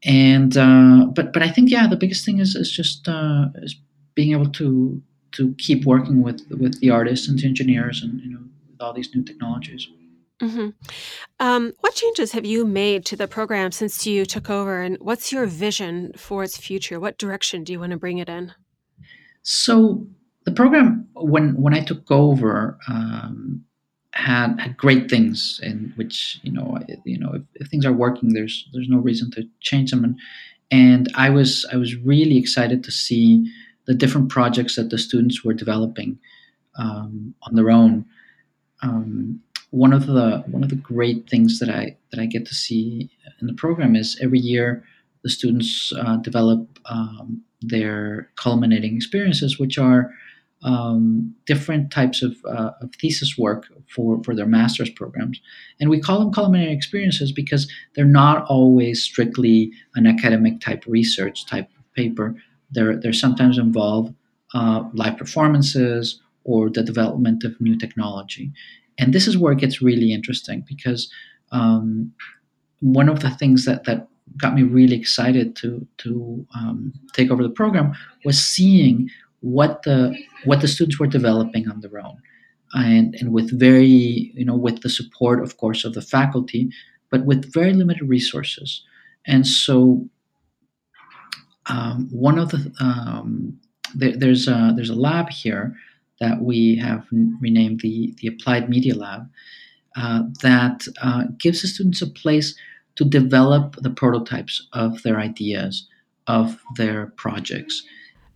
And 0.04 0.56
uh, 0.56 1.06
but 1.14 1.32
but 1.32 1.42
I 1.42 1.48
think 1.48 1.70
yeah, 1.70 1.86
the 1.86 1.96
biggest 1.96 2.24
thing 2.24 2.38
is 2.40 2.56
is 2.56 2.70
just 2.70 3.08
uh, 3.08 3.46
is 3.56 3.76
being 4.14 4.32
able 4.32 4.50
to 4.50 5.00
to 5.32 5.54
keep 5.58 5.84
working 5.84 6.22
with 6.22 6.42
with 6.50 6.80
the 6.80 6.90
artists 6.90 7.28
and 7.28 7.38
the 7.38 7.46
engineers 7.46 8.02
and 8.02 8.20
you 8.20 8.30
know 8.30 8.40
with 8.70 8.80
all 8.80 8.92
these 8.92 9.14
new 9.14 9.22
technologies. 9.22 9.86
Mm-hmm. 10.40 10.70
Um, 11.38 11.72
what 11.80 11.94
changes 11.94 12.32
have 12.32 12.44
you 12.44 12.66
made 12.66 13.04
to 13.06 13.16
the 13.16 13.28
program 13.28 13.70
since 13.70 14.04
you 14.04 14.26
took 14.26 14.50
over, 14.50 14.82
and 14.82 14.96
what's 15.00 15.30
your 15.30 15.46
vision 15.46 16.12
for 16.16 16.42
its 16.42 16.56
future? 16.56 16.98
What 16.98 17.16
direction 17.16 17.62
do 17.62 17.72
you 17.72 17.78
want 17.78 17.92
to 17.92 17.98
bring 17.98 18.18
it 18.18 18.28
in? 18.28 18.52
So 19.42 20.04
the 20.44 20.52
program 20.52 21.08
when 21.14 21.54
when 21.54 21.74
I 21.74 21.80
took 21.80 22.10
over. 22.10 22.78
Um, 22.88 23.64
had 24.12 24.60
had 24.60 24.76
great 24.76 25.08
things 25.08 25.58
in 25.62 25.92
which 25.96 26.38
you 26.42 26.52
know 26.52 26.78
you 27.04 27.18
know 27.18 27.32
if, 27.34 27.42
if, 27.54 27.68
things 27.68 27.86
are 27.86 27.92
working 27.92 28.34
there's 28.34 28.68
there's 28.72 28.88
no 28.88 28.98
reason 28.98 29.30
to 29.32 29.48
change 29.60 29.90
them. 29.90 30.04
And 30.04 30.18
and 30.70 31.12
I 31.14 31.30
was 31.30 31.66
I 31.72 31.76
was 31.76 31.96
really 31.96 32.38
excited 32.38 32.84
to 32.84 32.90
see 32.90 33.50
the 33.86 33.94
different 33.94 34.28
projects 34.28 34.76
that 34.76 34.90
the 34.90 34.98
students 34.98 35.44
were 35.44 35.54
developing 35.54 36.18
um, 36.76 37.34
on 37.42 37.54
their 37.54 37.70
own. 37.70 38.04
Um, 38.82 39.40
one 39.70 39.92
of 39.92 40.06
the 40.06 40.44
one 40.46 40.62
of 40.62 40.70
the 40.70 40.76
great 40.76 41.28
things 41.28 41.58
that 41.58 41.70
I 41.70 41.96
that 42.10 42.20
I 42.20 42.26
get 42.26 42.46
to 42.46 42.54
see 42.54 43.10
in 43.40 43.46
the 43.46 43.54
program 43.54 43.96
is 43.96 44.18
every 44.20 44.38
year 44.38 44.84
the 45.24 45.30
students 45.30 45.92
uh, 45.98 46.16
develop 46.16 46.78
um, 46.86 47.42
their 47.60 48.28
culminating 48.36 48.96
experiences 48.96 49.58
which 49.58 49.78
are 49.78 50.12
um, 50.62 51.34
different 51.46 51.90
types 51.90 52.22
of, 52.22 52.36
uh, 52.44 52.70
of, 52.80 52.94
thesis 53.00 53.36
work 53.36 53.66
for, 53.88 54.22
for 54.22 54.34
their 54.34 54.46
master's 54.46 54.90
programs. 54.90 55.40
And 55.80 55.90
we 55.90 56.00
call 56.00 56.20
them 56.20 56.32
culminating 56.32 56.76
experiences 56.76 57.32
because 57.32 57.70
they're 57.94 58.04
not 58.04 58.44
always 58.46 59.02
strictly 59.02 59.72
an 59.96 60.06
academic 60.06 60.60
type 60.60 60.84
research 60.86 61.46
type 61.46 61.68
paper. 61.96 62.36
They're, 62.70 62.96
they're 62.96 63.12
sometimes 63.12 63.58
involve 63.58 64.14
uh, 64.54 64.84
live 64.92 65.16
performances 65.16 66.20
or 66.44 66.70
the 66.70 66.82
development 66.82 67.44
of 67.44 67.60
new 67.60 67.76
technology. 67.76 68.52
And 68.98 69.12
this 69.12 69.26
is 69.26 69.36
where 69.36 69.52
it 69.52 69.58
gets 69.58 69.82
really 69.82 70.12
interesting 70.12 70.64
because 70.68 71.10
um, 71.50 72.12
one 72.80 73.08
of 73.08 73.20
the 73.20 73.30
things 73.30 73.64
that, 73.64 73.84
that 73.84 74.08
got 74.36 74.54
me 74.54 74.62
really 74.62 74.96
excited 74.96 75.56
to, 75.56 75.86
to 75.98 76.46
um, 76.54 76.92
take 77.12 77.30
over 77.30 77.42
the 77.42 77.50
program 77.50 77.92
was 78.24 78.42
seeing 78.42 79.08
what 79.42 79.82
the 79.82 80.16
what 80.44 80.60
the 80.60 80.68
students 80.68 80.98
were 80.98 81.06
developing 81.06 81.68
on 81.68 81.80
their 81.80 81.98
own. 81.98 82.16
And 82.74 83.14
and 83.16 83.32
with 83.32 83.58
very 83.58 84.32
you 84.34 84.44
know 84.44 84.56
with 84.56 84.80
the 84.80 84.88
support 84.88 85.42
of 85.42 85.58
course 85.58 85.84
of 85.84 85.94
the 85.94 86.02
faculty 86.02 86.70
but 87.10 87.26
with 87.26 87.52
very 87.52 87.74
limited 87.74 88.08
resources. 88.08 88.82
And 89.26 89.46
so 89.46 90.08
um, 91.66 92.08
one 92.10 92.38
of 92.38 92.48
the 92.50 92.72
um, 92.80 93.60
there, 93.94 94.16
there's 94.16 94.48
a 94.48 94.72
there's 94.74 94.90
a 94.90 94.94
lab 94.94 95.28
here 95.28 95.76
that 96.20 96.40
we 96.40 96.76
have 96.76 97.06
renamed 97.40 97.80
the 97.80 98.14
the 98.18 98.28
applied 98.28 98.68
media 98.68 98.94
lab 98.94 99.28
uh, 99.96 100.22
that 100.42 100.86
uh, 101.02 101.24
gives 101.38 101.62
the 101.62 101.68
students 101.68 102.00
a 102.00 102.06
place 102.06 102.56
to 102.94 103.04
develop 103.04 103.76
the 103.76 103.90
prototypes 103.90 104.66
of 104.72 105.02
their 105.02 105.18
ideas 105.18 105.88
of 106.26 106.58
their 106.76 107.06
projects 107.16 107.82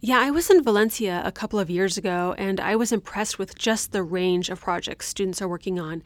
yeah, 0.00 0.18
I 0.20 0.30
was 0.30 0.50
in 0.50 0.62
Valencia 0.62 1.22
a 1.24 1.32
couple 1.32 1.58
of 1.58 1.70
years 1.70 1.96
ago 1.96 2.34
and 2.38 2.60
I 2.60 2.76
was 2.76 2.92
impressed 2.92 3.38
with 3.38 3.56
just 3.56 3.92
the 3.92 4.02
range 4.02 4.50
of 4.50 4.60
projects 4.60 5.06
students 5.08 5.40
are 5.40 5.48
working 5.48 5.80
on. 5.80 6.02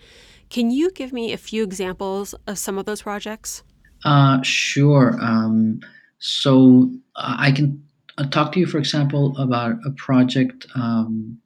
Can 0.48 0.70
you 0.70 0.90
give 0.90 1.12
me 1.12 1.32
a 1.32 1.36
few 1.36 1.62
examples 1.62 2.34
of 2.46 2.58
some 2.58 2.78
of 2.78 2.86
those 2.86 3.02
projects? 3.02 3.62
Uh, 4.04 4.42
sure. 4.42 5.18
Um, 5.20 5.80
so 6.18 6.90
uh, 7.16 7.36
I 7.38 7.52
can 7.52 7.82
uh, 8.18 8.26
talk 8.26 8.52
to 8.52 8.60
you, 8.60 8.66
for 8.66 8.78
example, 8.78 9.36
about 9.38 9.76
a 9.84 9.90
project 9.90 10.66
um, 10.74 11.38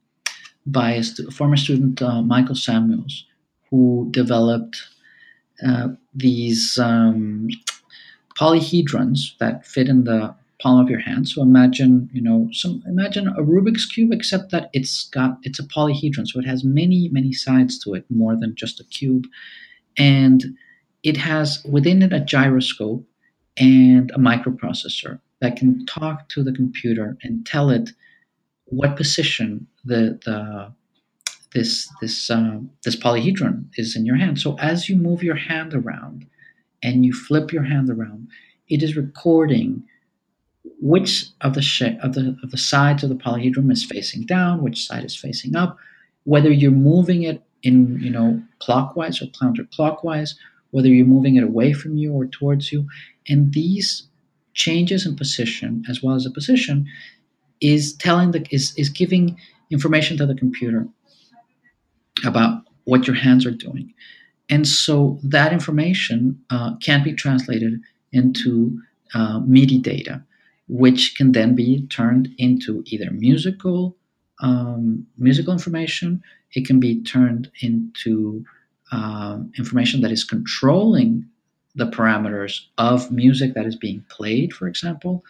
by 0.65 0.91
a 0.91 1.03
st- 1.03 1.31
former 1.33 1.57
student, 1.57 2.01
uh, 2.01 2.21
Michael 2.21 2.55
Samuels, 2.55 3.25
who 3.69 4.07
developed 4.11 4.81
uh, 5.65 5.89
these 6.13 6.77
um, 6.79 7.47
polyhedrons 8.37 9.37
that 9.39 9.65
fit 9.65 9.87
in 9.87 10.03
the 10.03 10.35
palm 10.65 10.79
of 10.79 10.89
your 10.89 10.99
hand. 10.99 11.29
So 11.29 11.43
imagine, 11.43 12.09
you 12.11 12.23
know, 12.23 12.49
some 12.51 12.81
imagine 12.87 13.27
a 13.27 13.43
Rubik's 13.43 13.85
cube, 13.85 14.11
except 14.11 14.49
that 14.51 14.71
it's 14.73 15.07
got 15.09 15.37
it's 15.43 15.59
a 15.59 15.63
polyhedron, 15.63 16.27
so 16.27 16.39
it 16.39 16.47
has 16.47 16.63
many 16.63 17.07
many 17.09 17.33
sides 17.33 17.77
to 17.83 17.93
it, 17.93 18.03
more 18.09 18.35
than 18.35 18.55
just 18.55 18.79
a 18.79 18.83
cube, 18.85 19.25
and 19.95 20.43
it 21.03 21.17
has 21.17 21.63
within 21.69 22.01
it 22.01 22.13
a 22.13 22.19
gyroscope 22.19 23.05
and 23.57 24.09
a 24.11 24.17
microprocessor 24.17 25.19
that 25.39 25.55
can 25.55 25.85
talk 25.85 26.27
to 26.29 26.43
the 26.43 26.51
computer 26.51 27.15
and 27.21 27.45
tell 27.45 27.69
it 27.69 27.91
what 28.65 28.97
position 28.97 29.67
the 29.85 30.19
the 30.25 30.73
this 31.53 31.87
this 32.01 32.31
uh, 32.31 32.57
this 32.83 32.95
polyhedron 32.95 33.65
is 33.77 33.95
in 33.95 34.03
your 34.03 34.17
hand. 34.17 34.39
So 34.39 34.57
as 34.57 34.89
you 34.89 34.95
move 34.97 35.21
your 35.21 35.35
hand 35.35 35.75
around 35.75 36.25
and 36.81 37.05
you 37.05 37.13
flip 37.13 37.53
your 37.53 37.63
hand 37.63 37.91
around, 37.91 38.29
it 38.67 38.81
is 38.81 38.97
recording 38.97 39.83
which 40.85 41.25
of 41.41 41.55
the 41.55 41.63
sh- 41.63 41.97
of 42.03 42.13
the 42.13 42.37
of 42.43 42.51
the 42.51 42.59
sides 42.59 43.01
of 43.01 43.09
the 43.09 43.15
polyhedron 43.15 43.71
is 43.71 43.83
facing 43.83 44.23
down, 44.23 44.61
which 44.61 44.85
side 44.85 45.03
is 45.03 45.15
facing 45.15 45.55
up, 45.55 45.77
whether 46.25 46.51
you're 46.51 46.69
moving 46.91 47.23
it 47.23 47.41
in 47.63 47.99
you 47.99 48.11
know 48.11 48.39
clockwise 48.59 49.19
or 49.19 49.25
counterclockwise, 49.27 50.35
whether 50.69 50.87
you're 50.87 51.07
moving 51.07 51.37
it 51.37 51.43
away 51.43 51.73
from 51.73 51.97
you 51.97 52.13
or 52.13 52.27
towards 52.27 52.71
you, 52.71 52.87
and 53.27 53.51
these 53.53 54.07
changes 54.53 55.07
in 55.07 55.15
position 55.15 55.83
as 55.89 56.03
well 56.03 56.15
as 56.15 56.23
the 56.23 56.29
position 56.29 56.85
is 57.61 57.93
telling 57.93 58.29
the 58.29 58.45
is 58.51 58.71
is 58.77 58.89
giving 58.89 59.35
information 59.71 60.15
to 60.17 60.27
the 60.27 60.35
computer 60.35 60.87
about 62.23 62.61
what 62.83 63.07
your 63.07 63.15
hands 63.15 63.43
are 63.43 63.57
doing. 63.67 63.91
And 64.51 64.67
so 64.67 65.17
that 65.23 65.51
information 65.51 66.39
uh, 66.51 66.75
can 66.75 67.03
be 67.03 67.13
translated 67.13 67.81
into 68.11 68.79
uh, 69.15 69.39
MIDI 69.39 69.79
data, 69.79 70.23
which 70.67 71.15
can 71.15 71.31
then 71.31 71.55
be 71.55 71.87
turned 71.87 72.29
into 72.37 72.83
either 72.87 73.11
musical 73.11 73.95
um, 74.41 75.05
musical 75.17 75.53
information. 75.53 76.21
It 76.53 76.65
can 76.65 76.79
be 76.79 77.01
turned 77.03 77.49
into 77.61 78.43
um, 78.91 79.51
information 79.57 80.01
that 80.01 80.11
is 80.11 80.23
controlling 80.23 81.25
the 81.75 81.85
parameters 81.85 82.61
of 82.77 83.11
music 83.11 83.53
that 83.53 83.65
is 83.65 83.75
being 83.75 84.03
played, 84.09 84.53
for 84.53 84.67
example. 84.67 85.23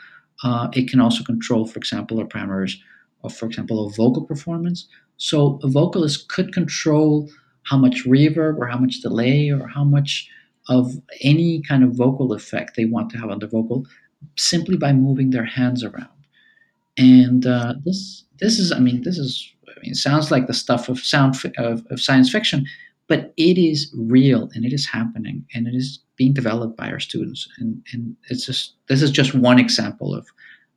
Uh, 0.44 0.70
it 0.74 0.90
can 0.90 1.00
also 1.00 1.24
control, 1.24 1.66
for 1.66 1.78
example, 1.78 2.18
the 2.18 2.26
parameters 2.26 2.76
of, 3.24 3.36
for 3.36 3.46
example, 3.46 3.88
a 3.88 3.92
vocal 3.92 4.24
performance. 4.24 4.88
So 5.18 5.60
a 5.64 5.68
vocalist 5.68 6.28
could 6.30 6.54
control 6.54 7.30
how 7.64 7.78
much 7.78 8.04
reverb 8.06 8.58
or 8.58 8.68
how 8.68 8.78
much 8.78 9.02
delay 9.02 9.50
or 9.50 9.68
how 9.68 9.84
much 9.84 10.30
of 10.68 10.94
any 11.22 11.62
kind 11.62 11.84
of 11.84 11.96
vocal 11.96 12.34
effect 12.34 12.76
they 12.76 12.86
want 12.86 13.10
to 13.12 13.18
have 13.18 13.30
on 13.30 13.40
the 13.40 13.48
vocal 13.48 13.86
simply 14.38 14.78
by 14.78 14.94
moving 14.94 15.30
their 15.32 15.46
hands 15.46 15.84
around. 15.84 16.10
And 16.98 17.46
uh, 17.46 17.76
this 17.84 18.24
this 18.40 18.60
is 18.60 18.72
I 18.72 18.80
mean 18.80 19.04
this 19.04 19.18
is 19.18 19.52
I 19.68 19.80
mean 19.82 19.94
sounds 19.94 20.32
like 20.32 20.48
the 20.48 20.54
stuff 20.54 20.90
of 20.90 21.00
sound 21.00 21.36
of, 21.58 21.86
of 21.90 22.02
science 22.02 22.32
fiction, 22.32 22.66
but 23.08 23.34
it 23.38 23.58
is 23.58 23.94
real 23.98 24.50
and 24.54 24.66
it 24.66 24.74
is 24.74 24.88
happening 24.88 25.46
and 25.54 25.68
it 25.68 25.76
is 25.76 26.00
being 26.16 26.34
developed 26.34 26.78
by 26.78 26.90
our 26.90 27.00
students 27.00 27.50
and 27.58 27.84
and 27.92 28.16
it's 28.30 28.46
just 28.46 28.74
this 28.88 29.02
is 29.02 29.12
just 29.12 29.34
one 29.34 29.60
example 29.60 30.16
of 30.16 30.28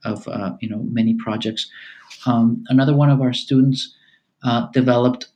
of 0.04 0.26
uh, 0.28 0.56
you 0.60 0.68
know 0.68 0.82
many 0.90 1.14
projects. 1.14 1.70
Um, 2.26 2.64
another 2.68 2.96
one 2.96 3.10
of 3.10 3.20
our 3.20 3.32
students 3.32 3.94
uh, 4.42 4.66
developed 4.72 5.28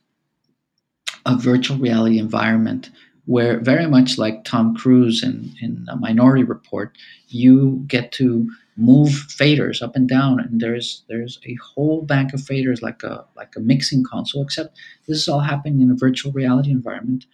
a 1.25 1.37
virtual 1.37 1.77
reality 1.77 2.19
environment 2.19 2.89
where 3.25 3.59
very 3.59 3.87
much 3.87 4.17
like 4.17 4.43
Tom 4.43 4.75
Cruise 4.75 5.23
in, 5.23 5.53
in 5.61 5.85
a 5.89 5.95
Minority 5.95 6.43
Report, 6.43 6.97
you 7.29 7.83
get 7.87 8.11
to 8.13 8.49
move 8.75 9.09
faders 9.09 9.81
up 9.81 9.95
and 9.95 10.09
down, 10.09 10.39
and 10.39 10.59
there's 10.59 11.03
there's 11.07 11.39
a 11.45 11.55
whole 11.55 12.01
bank 12.01 12.33
of 12.33 12.41
faders 12.41 12.81
like 12.81 13.03
a 13.03 13.25
like 13.35 13.53
a 13.55 13.61
mixing 13.61 14.03
console. 14.03 14.43
Except 14.43 14.77
this 15.07 15.17
is 15.17 15.29
all 15.29 15.39
happening 15.39 15.81
in 15.81 15.91
a 15.91 15.95
virtual 15.95 16.31
reality 16.31 16.71
environment, 16.71 17.25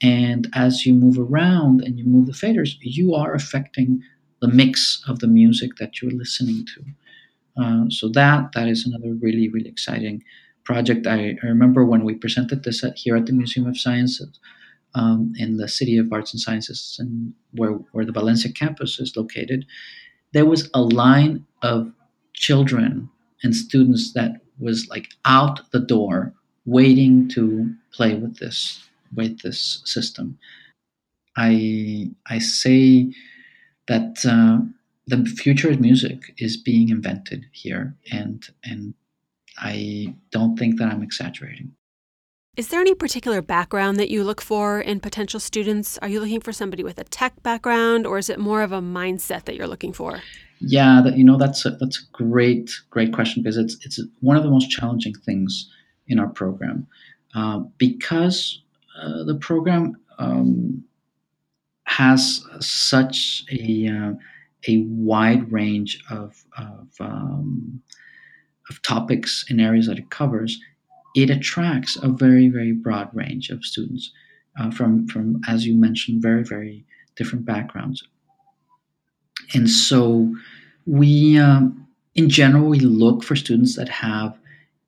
and 0.00 0.48
as 0.54 0.86
you 0.86 0.94
move 0.94 1.18
around 1.18 1.82
and 1.82 1.98
you 1.98 2.04
move 2.04 2.26
the 2.26 2.32
faders, 2.32 2.76
you 2.80 3.14
are 3.14 3.34
affecting 3.34 4.02
the 4.40 4.48
mix 4.48 5.02
of 5.08 5.20
the 5.20 5.28
music 5.28 5.76
that 5.76 6.00
you're 6.00 6.12
listening 6.12 6.66
to. 6.66 6.84
Uh, 7.62 7.84
so 7.88 8.08
that 8.08 8.52
that 8.52 8.68
is 8.68 8.86
another 8.86 9.12
really 9.14 9.48
really 9.48 9.68
exciting 9.68 10.22
project. 10.64 11.06
I, 11.08 11.36
I 11.42 11.46
remember 11.46 11.84
when 11.84 12.04
we 12.04 12.14
presented 12.14 12.62
this 12.62 12.84
at, 12.84 12.96
here 12.96 13.16
at 13.16 13.26
the 13.26 13.32
Museum 13.32 13.66
of 13.66 13.76
Sciences 13.76 14.38
um, 14.94 15.32
in 15.38 15.56
the 15.56 15.68
City 15.68 15.96
of 15.98 16.12
Arts 16.12 16.32
and 16.32 16.40
Sciences, 16.40 16.96
and 16.98 17.32
where 17.52 17.72
where 17.92 18.04
the 18.04 18.12
Valencia 18.12 18.52
campus 18.52 18.98
is 18.98 19.16
located, 19.16 19.66
there 20.32 20.46
was 20.46 20.70
a 20.74 20.82
line 20.82 21.44
of 21.62 21.92
children 22.34 23.08
and 23.42 23.54
students 23.54 24.12
that 24.12 24.40
was 24.58 24.88
like 24.88 25.08
out 25.24 25.70
the 25.72 25.80
door 25.80 26.32
waiting 26.64 27.28
to 27.28 27.74
play 27.92 28.14
with 28.14 28.38
this 28.38 28.88
with 29.14 29.40
this 29.42 29.82
system. 29.84 30.38
I 31.36 32.10
I 32.26 32.38
say 32.38 33.12
that 33.88 34.24
uh, 34.24 34.64
the 35.06 35.24
future 35.24 35.70
of 35.70 35.80
music 35.80 36.34
is 36.38 36.56
being 36.56 36.88
invented 36.88 37.46
here, 37.52 37.94
and 38.10 38.44
and 38.64 38.94
I 39.58 40.14
don't 40.30 40.58
think 40.58 40.78
that 40.78 40.88
I'm 40.92 41.02
exaggerating. 41.02 41.72
Is 42.54 42.68
there 42.68 42.82
any 42.82 42.94
particular 42.94 43.40
background 43.40 43.98
that 43.98 44.10
you 44.10 44.22
look 44.22 44.42
for 44.42 44.78
in 44.78 45.00
potential 45.00 45.40
students? 45.40 45.96
Are 46.02 46.08
you 46.08 46.20
looking 46.20 46.42
for 46.42 46.52
somebody 46.52 46.84
with 46.84 46.98
a 46.98 47.04
tech 47.04 47.42
background, 47.42 48.06
or 48.06 48.18
is 48.18 48.28
it 48.28 48.38
more 48.38 48.60
of 48.60 48.72
a 48.72 48.82
mindset 48.82 49.46
that 49.46 49.56
you're 49.56 49.66
looking 49.66 49.94
for? 49.94 50.20
Yeah, 50.60 51.00
that, 51.02 51.16
you 51.16 51.24
know 51.24 51.38
that's 51.38 51.64
a, 51.64 51.70
that's 51.70 51.98
a 51.98 52.12
great 52.12 52.70
great 52.90 53.14
question 53.14 53.42
because 53.42 53.56
it's 53.56 53.78
it's 53.86 54.02
one 54.20 54.36
of 54.36 54.42
the 54.42 54.50
most 54.50 54.70
challenging 54.70 55.14
things 55.14 55.70
in 56.08 56.18
our 56.18 56.28
program 56.28 56.86
uh, 57.34 57.60
because 57.78 58.60
uh, 59.00 59.24
the 59.24 59.36
program 59.36 59.96
um, 60.18 60.84
has 61.84 62.44
such 62.60 63.44
a 63.50 63.88
uh, 63.88 64.12
a 64.68 64.84
wide 64.88 65.50
range 65.50 66.04
of 66.10 66.44
of, 66.58 66.88
um, 67.00 67.80
of 68.68 68.82
topics 68.82 69.46
and 69.48 69.58
areas 69.58 69.86
that 69.86 69.96
it 69.96 70.10
covers 70.10 70.60
it 71.14 71.30
attracts 71.30 71.96
a 72.02 72.08
very 72.08 72.48
very 72.48 72.72
broad 72.72 73.08
range 73.14 73.50
of 73.50 73.64
students 73.64 74.12
uh, 74.58 74.70
from 74.70 75.06
from 75.08 75.40
as 75.48 75.66
you 75.66 75.74
mentioned 75.74 76.22
very 76.22 76.44
very 76.44 76.84
different 77.16 77.44
backgrounds. 77.44 78.02
And 79.54 79.68
so 79.68 80.34
we 80.86 81.38
um, 81.38 81.86
in 82.14 82.28
general 82.28 82.68
we 82.68 82.80
look 82.80 83.22
for 83.22 83.36
students 83.36 83.76
that 83.76 83.88
have 83.88 84.38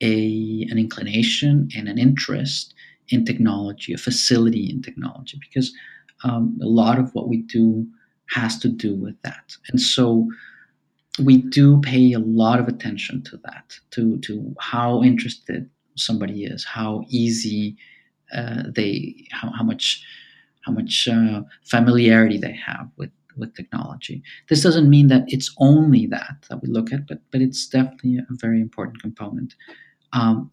a 0.01 0.67
an 0.71 0.79
inclination 0.79 1.69
and 1.77 1.89
an 1.89 1.99
interest 1.99 2.75
in 3.09 3.25
technology 3.25 3.93
a 3.93 3.99
facility 3.99 4.71
in 4.71 4.83
technology 4.83 5.39
because 5.39 5.73
um, 6.25 6.59
a 6.63 6.67
lot 6.67 6.99
of 6.99 7.15
what 7.15 7.29
we 7.29 7.39
do 7.43 7.87
has 8.31 8.59
to 8.59 8.69
do 8.69 8.95
with 8.95 9.21
that. 9.23 9.57
And 9.69 9.81
so 9.81 10.29
we 11.23 11.37
do 11.39 11.81
pay 11.81 12.13
a 12.13 12.19
lot 12.19 12.59
of 12.59 12.67
attention 12.67 13.23
to 13.23 13.37
that 13.45 13.79
to 13.93 14.19
to 14.21 14.55
how 14.59 15.03
interested 15.03 15.71
somebody 15.97 16.45
is, 16.45 16.65
how 16.65 17.05
easy 17.09 17.77
uh, 18.35 18.65
they, 18.75 19.27
how, 19.31 19.51
how 19.51 19.63
much, 19.63 20.05
how 20.63 20.73
much 20.73 21.09
uh, 21.09 21.43
familiarity 21.65 22.39
they 22.39 22.53
have 22.55 22.89
with 22.97 23.11
with 23.37 23.55
technology. 23.55 24.23
This 24.49 24.63
doesn't 24.63 24.89
mean 24.89 25.09
that 25.09 25.25
it's 25.29 25.53
only 25.59 26.07
that 26.07 26.37
that 26.49 26.63
we 26.63 26.69
look 26.69 26.93
at, 26.93 27.07
but 27.07 27.19
but 27.31 27.41
it's 27.41 27.67
definitely 27.67 28.19
a 28.19 28.27
very 28.31 28.61
important 28.61 29.01
component. 29.01 29.55
Um, 30.13 30.51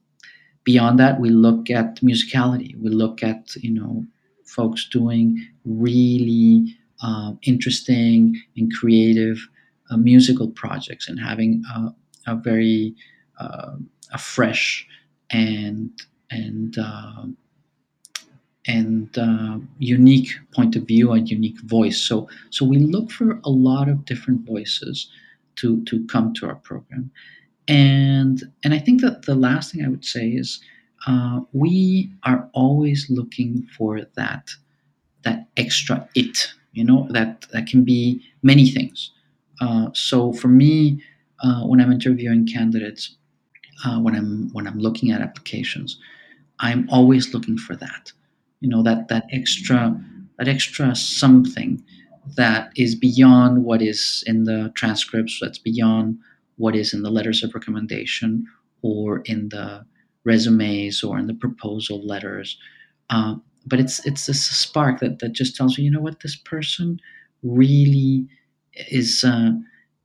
beyond 0.63 0.99
that, 0.99 1.19
we 1.19 1.29
look 1.29 1.69
at 1.69 1.97
musicality. 1.97 2.75
We 2.79 2.89
look 2.89 3.23
at 3.23 3.55
you 3.55 3.71
know 3.71 4.05
folks 4.45 4.87
doing 4.89 5.37
really 5.65 6.75
uh, 7.01 7.33
interesting 7.43 8.39
and 8.57 8.71
creative 8.73 9.37
uh, 9.89 9.97
musical 9.97 10.49
projects 10.49 11.07
and 11.07 11.19
having 11.19 11.63
a, 11.75 11.95
a 12.27 12.35
very 12.35 12.95
uh, 13.39 13.75
a 14.13 14.17
fresh 14.17 14.87
and 15.31 15.91
and 16.29 16.77
uh, 16.77 17.25
and 18.67 19.17
uh, 19.17 19.57
unique 19.79 20.29
point 20.53 20.75
of 20.75 20.83
view 20.83 21.11
and 21.11 21.29
unique 21.29 21.59
voice. 21.61 21.97
So 22.01 22.29
so 22.49 22.65
we 22.65 22.77
look 22.79 23.11
for 23.11 23.39
a 23.43 23.49
lot 23.49 23.89
of 23.89 24.05
different 24.05 24.45
voices 24.45 25.09
to 25.55 25.83
to 25.85 26.05
come 26.07 26.33
to 26.35 26.47
our 26.47 26.55
program, 26.55 27.11
and 27.67 28.43
and 28.63 28.73
I 28.73 28.79
think 28.79 29.01
that 29.01 29.23
the 29.23 29.35
last 29.35 29.71
thing 29.71 29.83
I 29.83 29.89
would 29.89 30.05
say 30.05 30.29
is 30.29 30.61
uh, 31.07 31.41
we 31.53 32.11
are 32.23 32.49
always 32.53 33.09
looking 33.09 33.67
for 33.77 34.01
that 34.15 34.49
that 35.23 35.47
extra 35.57 36.07
it. 36.15 36.53
You 36.73 36.85
know 36.85 37.07
that 37.11 37.47
that 37.51 37.67
can 37.67 37.83
be 37.83 38.21
many 38.43 38.69
things. 38.69 39.11
Uh, 39.59 39.89
so 39.93 40.33
for 40.33 40.47
me, 40.47 41.01
uh, 41.43 41.63
when 41.63 41.81
I'm 41.81 41.91
interviewing 41.91 42.47
candidates, 42.47 43.17
uh, 43.85 43.99
when 43.99 44.15
I'm 44.15 44.49
when 44.53 44.67
I'm 44.67 44.79
looking 44.79 45.11
at 45.11 45.21
applications, 45.21 45.97
I'm 46.59 46.89
always 46.89 47.33
looking 47.33 47.57
for 47.57 47.75
that. 47.77 48.11
You 48.59 48.69
know 48.69 48.83
that 48.83 49.07
that 49.09 49.25
extra 49.31 49.99
that 50.37 50.47
extra 50.47 50.95
something 50.95 51.83
that 52.35 52.71
is 52.75 52.95
beyond 52.95 53.63
what 53.63 53.81
is 53.81 54.23
in 54.27 54.43
the 54.45 54.71
transcripts. 54.75 55.39
That's 55.41 55.57
beyond 55.59 56.17
what 56.57 56.75
is 56.75 56.93
in 56.93 57.01
the 57.01 57.09
letters 57.09 57.43
of 57.43 57.53
recommendation 57.53 58.45
or 58.81 59.19
in 59.25 59.49
the 59.49 59.85
resumes 60.23 61.03
or 61.03 61.17
in 61.17 61.27
the 61.27 61.33
proposal 61.33 62.05
letters. 62.05 62.57
Uh, 63.09 63.35
but 63.65 63.79
it's 63.79 64.05
it's 64.05 64.25
this 64.25 64.43
spark 64.45 64.99
that 64.99 65.19
that 65.19 65.33
just 65.33 65.55
tells 65.55 65.77
you, 65.77 65.83
you 65.83 65.91
know 65.91 65.99
what, 65.99 66.21
this 66.21 66.35
person 66.35 66.99
really 67.43 68.27
is 68.89 69.23
uh, 69.23 69.51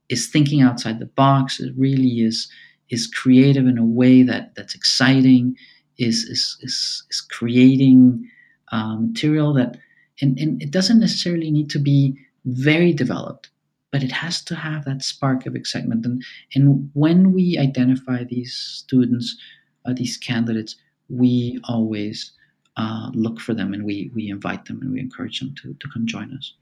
is 0.08 0.28
thinking 0.28 0.62
outside 0.62 0.98
the 0.98 1.06
box. 1.06 1.60
It 1.60 1.72
really 1.76 2.20
is 2.20 2.48
is 2.90 3.06
creative 3.06 3.66
in 3.66 3.78
a 3.78 3.84
way 3.84 4.22
that 4.22 4.54
that's 4.54 4.74
exciting 4.74 5.56
is 5.98 6.24
is 6.24 6.56
is, 6.60 7.04
is 7.10 7.20
creating 7.20 8.28
uh, 8.72 8.96
material 8.96 9.52
that, 9.54 9.78
and, 10.20 10.38
and 10.38 10.60
it 10.62 10.70
doesn't 10.70 11.00
necessarily 11.00 11.50
need 11.50 11.70
to 11.70 11.78
be 11.78 12.16
very 12.44 12.92
developed, 12.92 13.50
but 13.92 14.02
it 14.02 14.12
has 14.12 14.42
to 14.42 14.54
have 14.54 14.84
that 14.84 15.02
spark 15.02 15.46
of 15.46 15.54
excitement. 15.54 16.04
And 16.04 16.22
and 16.54 16.90
when 16.94 17.32
we 17.32 17.58
identify 17.58 18.24
these 18.24 18.54
students, 18.54 19.36
uh, 19.84 19.92
these 19.92 20.16
candidates, 20.16 20.76
we 21.08 21.60
always 21.64 22.32
uh, 22.76 23.10
look 23.14 23.40
for 23.40 23.54
them 23.54 23.72
and 23.72 23.84
we 23.84 24.10
we 24.14 24.28
invite 24.28 24.66
them 24.66 24.80
and 24.82 24.92
we 24.92 25.00
encourage 25.00 25.40
them 25.40 25.54
to 25.62 25.74
to 25.74 25.88
come 25.92 26.06
join 26.06 26.32
us. 26.32 26.54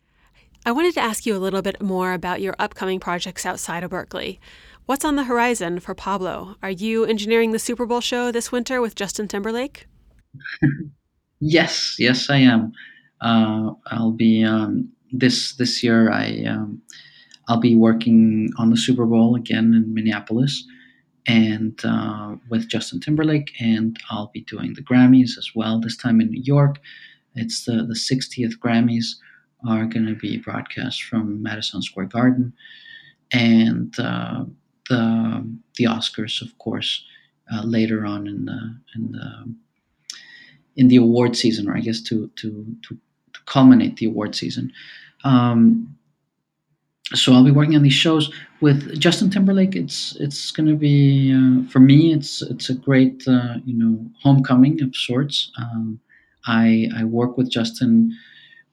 I 0.66 0.72
wanted 0.72 0.94
to 0.94 1.00
ask 1.00 1.26
you 1.26 1.36
a 1.36 1.38
little 1.38 1.60
bit 1.60 1.82
more 1.82 2.14
about 2.14 2.40
your 2.40 2.56
upcoming 2.58 2.98
projects 2.98 3.44
outside 3.44 3.84
of 3.84 3.90
Berklee. 3.90 4.38
What's 4.86 5.04
on 5.04 5.16
the 5.16 5.24
horizon 5.24 5.80
for 5.80 5.94
Pablo? 5.94 6.56
Are 6.62 6.70
you 6.70 7.06
engineering 7.06 7.52
the 7.52 7.58
Super 7.58 7.86
Bowl 7.86 8.02
show 8.02 8.30
this 8.30 8.52
winter 8.52 8.82
with 8.82 8.94
Justin 8.94 9.26
Timberlake? 9.26 9.86
yes, 11.40 11.96
yes, 11.98 12.28
I 12.28 12.36
am. 12.36 12.70
Uh, 13.22 13.70
I'll 13.86 14.10
be 14.10 14.44
um, 14.44 14.92
this 15.10 15.54
this 15.56 15.82
year. 15.82 16.10
I 16.10 16.44
um, 16.44 16.82
I'll 17.48 17.60
be 17.60 17.74
working 17.74 18.50
on 18.58 18.68
the 18.68 18.76
Super 18.76 19.06
Bowl 19.06 19.36
again 19.36 19.72
in 19.72 19.94
Minneapolis, 19.94 20.62
and 21.26 21.80
uh, 21.82 22.36
with 22.50 22.68
Justin 22.68 23.00
Timberlake, 23.00 23.52
and 23.58 23.98
I'll 24.10 24.30
be 24.34 24.42
doing 24.42 24.74
the 24.74 24.82
Grammys 24.82 25.38
as 25.38 25.50
well. 25.54 25.80
This 25.80 25.96
time 25.96 26.20
in 26.20 26.28
New 26.28 26.42
York. 26.42 26.78
It's 27.36 27.64
the 27.64 27.86
the 27.86 27.94
60th 27.94 28.58
Grammys 28.58 29.06
are 29.66 29.86
going 29.86 30.06
to 30.06 30.14
be 30.14 30.36
broadcast 30.36 31.04
from 31.04 31.42
Madison 31.42 31.80
Square 31.80 32.06
Garden, 32.06 32.52
and 33.32 33.98
uh, 33.98 34.44
the 34.88 35.46
the 35.76 35.84
Oscars, 35.84 36.42
of 36.42 36.56
course, 36.58 37.04
uh, 37.52 37.62
later 37.64 38.04
on 38.04 38.26
in 38.26 38.44
the 38.44 38.76
in 38.94 39.12
the 39.12 39.54
in 40.76 40.88
the 40.88 40.96
award 40.96 41.36
season, 41.36 41.68
or 41.68 41.76
I 41.76 41.80
guess 41.80 42.00
to 42.02 42.30
to 42.36 42.66
to, 42.82 42.98
to 43.32 43.40
culminate 43.46 43.96
the 43.96 44.06
award 44.06 44.34
season. 44.34 44.72
Um, 45.24 45.96
so 47.14 47.32
I'll 47.32 47.44
be 47.44 47.50
working 47.50 47.76
on 47.76 47.82
these 47.82 47.92
shows 47.92 48.32
with 48.60 48.98
Justin 48.98 49.30
Timberlake. 49.30 49.76
It's 49.76 50.16
it's 50.16 50.50
going 50.50 50.68
to 50.68 50.76
be 50.76 51.32
uh, 51.32 51.68
for 51.70 51.80
me. 51.80 52.12
It's 52.12 52.42
it's 52.42 52.70
a 52.70 52.74
great 52.74 53.22
uh, 53.28 53.56
you 53.64 53.74
know 53.74 54.04
homecoming 54.22 54.82
of 54.82 54.96
sorts. 54.96 55.52
Um, 55.58 56.00
I 56.46 56.88
I 56.96 57.04
work 57.04 57.36
with 57.36 57.50
Justin 57.50 58.16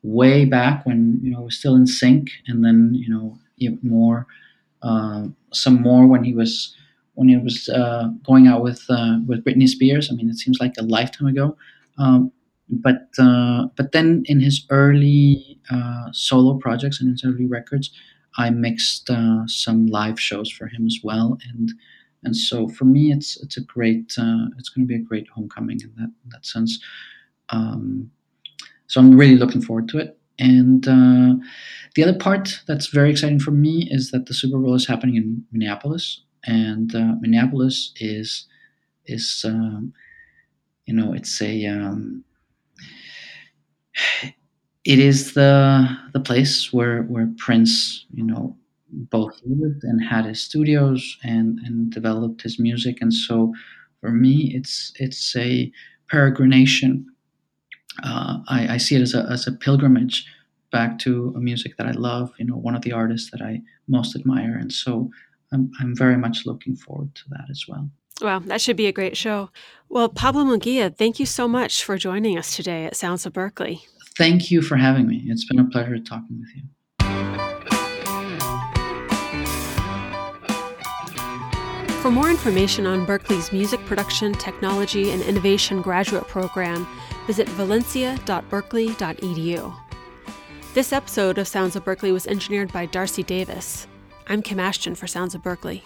way 0.04 0.46
back 0.46 0.86
when 0.86 1.20
you 1.22 1.32
know 1.32 1.42
was 1.42 1.58
still 1.58 1.78
NSYNC, 1.78 2.30
and 2.48 2.64
then 2.66 2.92
you 2.94 3.10
know 3.10 3.38
more, 3.84 4.28
uh, 4.84 5.28
some 5.52 5.82
more 5.82 6.08
when 6.08 6.24
he 6.24 6.34
was 6.34 6.76
when 7.16 7.28
he 7.28 7.38
was 7.38 7.70
uh, 7.70 8.10
going 8.24 8.48
out 8.48 8.64
with 8.64 8.84
uh, 8.90 9.18
with 9.28 9.44
Britney 9.44 9.68
Spears. 9.68 10.10
I 10.12 10.16
mean, 10.16 10.30
it 10.30 10.38
seems 10.38 10.60
like 10.60 10.74
a 10.80 10.84
lifetime 10.84 11.28
ago. 11.28 11.58
Um, 11.98 12.32
but 12.70 13.10
uh, 13.20 13.68
but 13.76 13.92
then 13.92 14.24
in 14.28 14.40
his 14.40 14.66
early 14.70 15.60
uh, 15.70 16.08
solo 16.14 16.58
projects 16.58 17.02
and 17.02 17.10
his 17.12 17.24
early 17.26 17.46
records, 17.46 17.92
I 18.38 18.50
mixed 18.50 19.10
some 19.48 19.88
live 19.88 20.20
shows 20.20 20.50
for 20.50 20.68
him 20.68 20.86
as 20.86 21.00
well, 21.04 21.38
and 21.50 21.72
and 22.24 22.36
so 22.36 22.70
for 22.70 22.86
me, 22.86 23.12
it's 23.12 23.42
it's 23.44 23.58
a 23.58 23.62
great 23.62 24.16
it's 24.58 24.70
going 24.70 24.88
to 24.88 24.88
be 24.88 24.96
a 24.96 25.00
great 25.00 25.28
homecoming 25.30 25.82
in 25.82 25.92
that 25.98 26.12
in 26.24 26.30
that 26.32 26.46
sense. 26.46 26.80
Um, 27.50 28.10
so 28.88 29.02
I'm 29.02 29.18
really 29.18 29.38
looking 29.38 29.62
forward 29.62 29.90
to 29.90 30.00
it. 30.00 30.18
And 30.42 30.88
uh, 30.88 31.36
the 31.96 32.04
other 32.04 32.18
part 32.18 32.62
that's 32.68 32.88
very 32.88 33.12
exciting 33.12 33.40
for 33.40 33.52
me 33.52 33.88
is 33.92 34.12
that 34.12 34.28
the 34.28 34.36
Super 34.36 34.60
Bowl 34.60 34.76
is 34.76 34.88
happening 34.88 35.18
in 35.18 35.46
Minneapolis, 35.54 36.24
and 36.46 36.96
uh, 36.96 37.16
Minneapolis 37.22 37.94
is 37.98 38.48
is 39.08 39.44
um, 39.48 39.94
you 40.86 40.94
know 40.96 41.14
it's 41.14 41.42
a 41.42 41.66
um, 41.68 42.24
it 44.86 45.00
is 45.00 45.34
the 45.34 45.88
the 46.14 46.20
place 46.20 46.74
where 46.74 47.04
where 47.04 47.30
Prince 47.38 48.06
you 48.14 48.24
know 48.24 48.58
both 48.92 49.40
lived 49.46 49.84
and 49.84 50.04
had 50.04 50.26
his 50.26 50.42
studios 50.42 51.18
and 51.24 51.60
and 51.66 51.92
developed 51.92 52.42
his 52.42 52.60
music, 52.60 52.98
and 53.02 53.14
so 53.14 53.54
for 54.00 54.12
me 54.12 54.52
it's 54.56 54.92
it's 55.00 55.36
a 55.36 55.72
peregrination 56.12 57.06
uh, 58.04 58.40
I, 58.48 58.76
I, 58.76 58.78
see 58.78 58.96
it 58.96 59.02
as 59.02 59.14
a, 59.14 59.24
as 59.30 59.48
a 59.48 59.52
pilgrimage 59.52 60.26
back 60.72 60.98
to 61.00 61.34
a 61.36 61.40
music 61.40 61.78
that 61.78 61.88
I 61.88 61.92
love, 61.92 62.32
you 62.38 62.46
know, 62.46 62.56
one 62.56 62.76
of 62.76 62.82
the 62.82 62.94
artists 62.94 63.32
that 63.32 63.42
I 63.42 63.62
most 63.88 64.16
admire. 64.16 64.58
And 64.58 64.72
so 64.72 65.12
I'm, 65.52 65.72
I'm 65.80 65.96
very 65.96 66.18
much 66.18 66.46
looking 66.46 66.76
forward 66.76 67.14
to 67.16 67.24
that 67.30 67.46
as 67.50 67.66
well. 67.68 67.90
Wow, 68.22 68.40
that 68.40 68.62
should 68.62 68.78
be 68.78 68.88
a 68.88 68.92
great 68.92 69.18
show. 69.18 69.50
Well, 69.90 70.08
Pablo 70.08 70.44
Munguía, 70.44 70.96
thank 70.96 71.20
you 71.20 71.26
so 71.26 71.48
much 71.48 71.84
for 71.84 71.98
joining 71.98 72.38
us 72.38 72.56
today 72.56 72.86
at 72.86 72.96
Sounds 72.96 73.26
of 73.26 73.34
Berklee. 73.34 73.82
Thank 74.16 74.52
you 74.52 74.62
for 74.62 74.78
having 74.78 75.08
me. 75.08 75.24
It's 75.26 75.46
been 75.46 75.60
a 75.60 75.66
pleasure 75.66 75.98
talking 76.00 76.40
with 76.40 76.50
you. 76.56 76.64
For 82.02 82.10
more 82.10 82.30
information 82.30 82.88
on 82.88 83.06
Berklee's 83.06 83.52
Music 83.52 83.80
Production, 83.86 84.34
Technology, 84.34 85.12
and 85.12 85.22
Innovation 85.22 85.82
graduate 85.82 86.28
program, 86.28 86.88
visit 87.32 87.48
valencia.berklee.edu. 87.48 89.74
This 90.74 90.92
episode 90.92 91.38
of 91.38 91.48
Sounds 91.48 91.78
of 91.78 91.86
Berklee 91.86 92.12
was 92.12 92.28
engineered 92.28 92.74
by 92.74 92.88
Darcy 92.88 93.24
Davis. 93.24 93.88
I'm 94.28 94.42
Kim 94.42 94.60
Ashton 94.60 94.96
for 94.96 95.08
Sounds 95.08 95.34
of 95.34 95.42
Berklee. 95.42 95.82